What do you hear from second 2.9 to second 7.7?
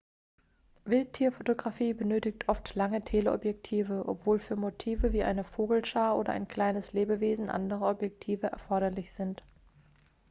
teleobjektive obwohl für motive wie eine vogelschar oder ein kleines lebewesen